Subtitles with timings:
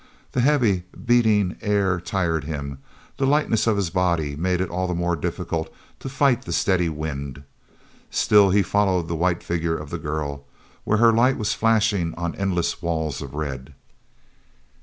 [0.31, 2.79] The heavy, beating air tired him;
[3.17, 6.89] the lightness of his body made it all the more difficult to fight the steady
[6.89, 7.43] wind.
[8.09, 10.43] Still he followed the white figure of the girl
[10.85, 13.75] where her light was flashing on endless walls of red.